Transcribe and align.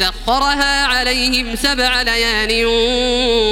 سخرها 0.00 0.86
عليهم 0.86 1.56
سبع 1.56 2.02
ليال 2.02 2.62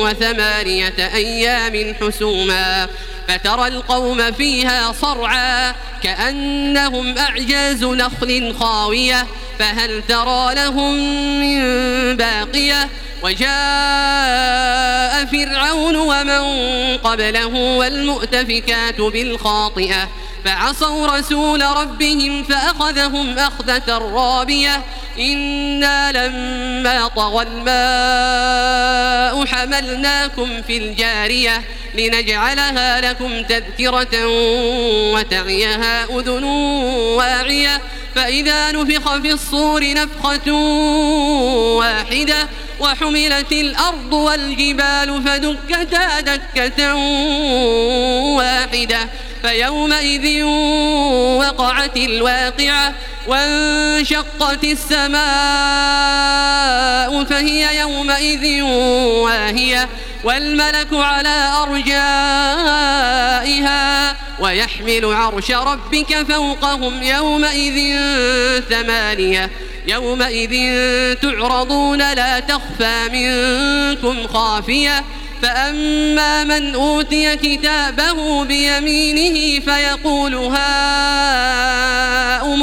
وثمانية 0.04 0.95
أيام 0.98 1.95
حسوما 2.00 2.88
فترى 3.28 3.68
القوم 3.68 4.32
فيها 4.32 4.92
صرعا 4.92 5.74
كأنهم 6.02 7.18
أعجاز 7.18 7.84
نخل 7.84 8.54
خاوية 8.60 9.26
فهل 9.59 10.02
ترى 10.09 10.54
لهم 10.54 10.95
من 11.40 11.60
باقية 12.16 12.88
وجاء 13.23 15.24
فرعون 15.24 15.96
ومن 15.96 16.42
قبله 16.98 17.54
والمؤتفكات 17.54 19.01
بالخاطئة 19.01 20.09
فعصوا 20.45 21.06
رسول 21.06 21.62
ربهم 21.62 22.45
فأخذهم 22.45 23.38
أخذة 23.38 23.98
رابية 23.98 24.82
إنا 25.18 26.12
لما 26.12 27.08
طغى 27.08 27.42
الماء 27.42 29.46
حملناكم 29.46 30.62
في 30.62 30.76
الجارية 30.76 31.62
لنجعلها 31.95 33.01
لكم 33.01 33.43
تذكرة 33.43 34.26
وتعيها 35.15 36.04
أذن 36.04 36.45
واعية 37.15 37.80
فإذا 38.15 38.73
نفخ 38.73 39.16
في 39.16 39.32
الصور 39.32 39.93
نفخة 39.93 40.52
واحدة 41.76 42.48
وحملت 42.80 43.52
الأرض 43.52 44.12
والجبال 44.12 45.23
فدكتا 45.24 46.21
دكة 46.21 46.95
واحدة 48.37 48.98
فيومئذ 49.43 50.43
وقعت 51.38 51.96
الواقعة 51.96 52.95
وانشقت 53.29 54.65
السماء 54.65 55.18
فهي 57.24 57.80
يومئذ 57.80 58.62
واهية 59.23 59.88
والملك 60.24 60.88
على 60.93 61.51
أرجائها 61.62 62.56
ويحمل 64.41 65.04
عرش 65.04 65.50
ربك 65.50 66.26
فوقهم 66.32 67.03
يومئذ 67.03 67.97
ثمانية 68.71 69.50
يومئذ 69.87 70.54
تعرضون 71.15 71.99
لا 71.99 72.41
تخفى 72.41 73.09
منكم 73.12 74.26
خافية 74.26 75.04
فأما 75.43 76.44
من 76.44 76.75
أوتي 76.75 77.37
كتابه 77.37 78.44
بيمينه 78.44 79.60
فيقول 79.60 80.34
هاؤم 80.34 81.47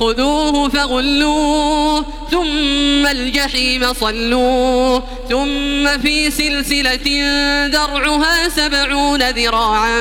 خذوه 0.00 0.68
فغلوه 0.68 2.06
ثم 2.30 3.06
الجحيم 3.06 3.92
صلوه 3.92 5.02
ثم 5.30 5.98
في 5.98 6.30
سلسلة 6.30 7.06
درعها 7.66 8.48
سبعون 8.48 9.30
ذراعا 9.30 10.00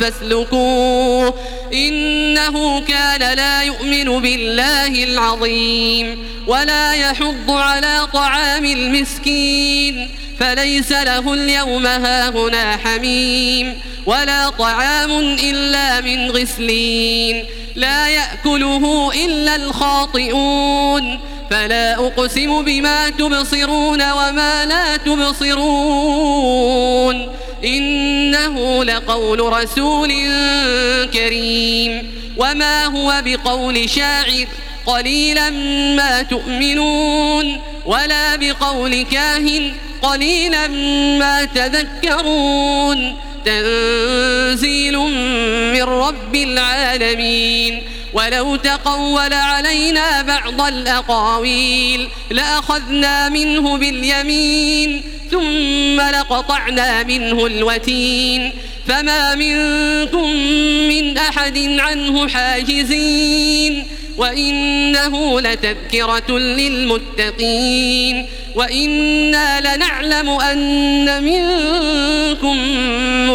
فاسلكوه 0.00 1.34
إنه 1.72 2.80
كان 2.80 3.36
لا 3.36 3.62
يؤمن 3.62 4.20
بالله 4.20 5.04
العظيم 5.04 6.18
ولا 6.46 6.92
يحض 6.92 7.50
على 7.50 8.06
طعام 8.12 8.64
المسكين 8.64 10.10
فليس 10.40 10.92
له 10.92 11.34
اليوم 11.34 11.86
هاهنا 11.86 12.76
حميم 12.76 13.80
ولا 14.06 14.50
طعام 14.50 15.18
إلا 15.20 16.00
من 16.00 16.30
غسلين. 16.30 17.44
لا 17.78 18.08
يأكله 18.08 19.12
إلا 19.24 19.56
الخاطئون. 19.56 21.20
فلا 21.50 21.94
أقسم 21.94 22.64
بما 22.64 23.10
تبصرون 23.10 24.12
وما 24.12 24.64
لا 24.64 24.96
تبصرون. 24.96 26.58
إنه 27.64 28.84
لقول 28.84 29.52
رسول 29.52 30.08
كريم. 31.12 32.12
وما 32.36 32.84
هو 32.84 33.22
بقول 33.24 33.90
شاعر 33.90 34.46
قليلا 34.86 35.50
ما 35.96 36.22
تؤمنون. 36.22 37.60
ولا 37.86 38.36
بقول 38.36 39.02
كاهن 39.02 39.72
قليلا 40.02 40.68
ما 41.18 41.44
تذكرون. 41.44 43.27
تنزيل 43.44 44.98
من 45.72 45.82
رب 45.82 46.34
العالمين. 46.34 47.82
ولو 48.12 48.56
تقول 48.56 49.32
علينا 49.32 50.22
بعض 50.22 50.60
الأقاويل 50.60 52.08
لأخذنا 52.30 53.28
منه 53.28 53.76
باليمين 53.76 55.02
ثم 55.30 56.00
لقطعنا 56.00 57.02
منه 57.02 57.46
الوتين. 57.46 58.52
فما 58.88 59.34
منكم 59.34 60.30
من 60.88 61.18
أحد 61.18 61.58
عنه 61.78 62.28
حاجزين. 62.28 63.86
وإنه 64.16 65.40
لتذكرة 65.40 66.38
للمتقين. 66.38 68.26
وإنا 68.54 69.76
لنعلم 69.76 70.30
أن 70.30 71.24
منكم 71.24 72.56